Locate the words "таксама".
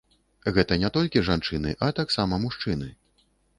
2.01-2.43